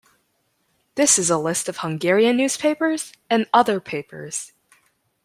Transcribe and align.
This 0.95 1.19
is 1.19 1.29
a 1.29 1.37
list 1.37 1.69
of 1.69 1.77
Hungarian 1.77 2.35
newspapers 2.35 3.13
and 3.29 3.45
other 3.53 3.79
papers. 3.79 4.51